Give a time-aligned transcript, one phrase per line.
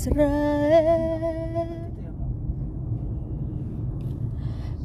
[0.00, 1.90] Israel.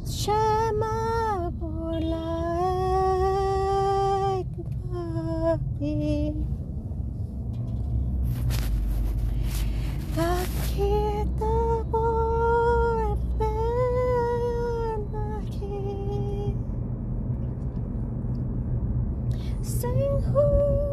[0.04, 1.50] Shema
[5.36, 6.34] Babi
[10.14, 11.56] Takita
[19.62, 20.85] Sing who,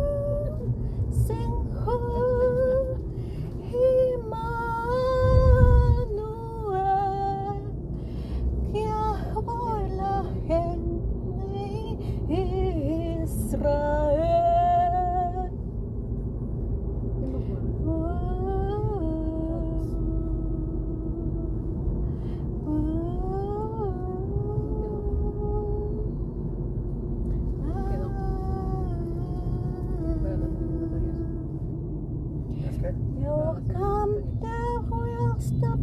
[33.22, 35.80] Your come there will stop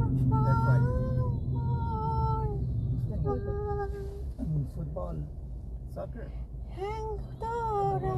[4.50, 5.16] en fútbol,
[5.94, 6.31] soccer,
[6.77, 8.14] Hang Dora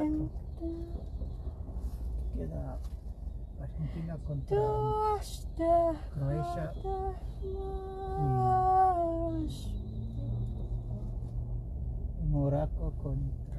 [0.00, 0.30] and
[2.34, 2.78] queda
[3.60, 4.56] Argentina to contra
[6.14, 6.72] Croacia
[7.42, 7.92] y hmm.
[12.30, 13.51] Morocco contra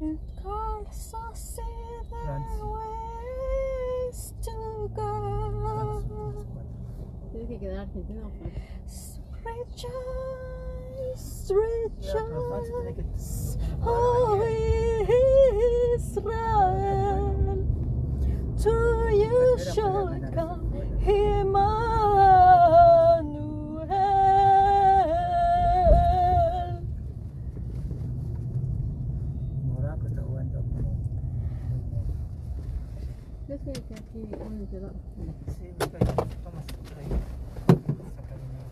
[0.00, 2.10] And calls us in
[2.58, 4.54] the ways to
[4.94, 5.10] go.
[5.84, 6.44] los cuatro.
[7.32, 8.20] Tiene que quedar Argentina.
[9.44, 9.92] Rejoice,
[12.00, 14.42] Ya, pero Francia tiene rejoice, que oh
[15.96, 17.64] Israel,
[18.62, 18.74] to
[19.10, 20.53] you shall come
[33.46, 34.90] Yo sé que aquí uno quedó.
[35.58, 37.08] Sí, por ahí.
[38.16, 38.64] Sacar una-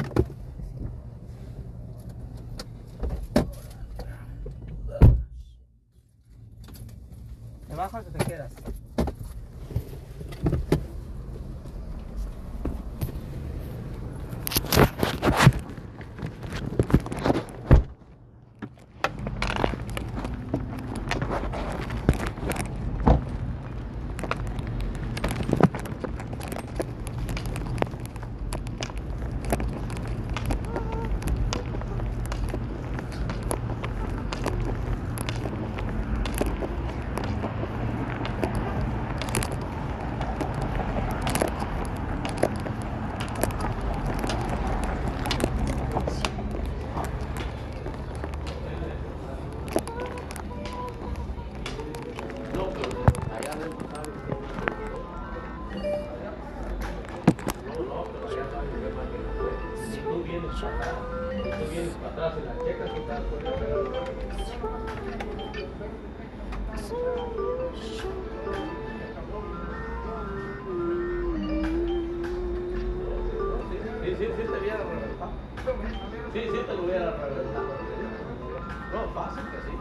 [7.68, 8.52] ¿Te bajas o te quedas?
[60.52, 60.66] Tú
[61.70, 63.22] vienes para atrás y la checas y estás
[74.02, 75.32] Sí, sí, sí te hubiera reventado.
[76.32, 77.68] Sí, sí te lo hubiera reventado.
[78.92, 79.72] No, fácil que sí.